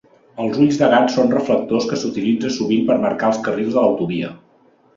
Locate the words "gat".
0.93-1.13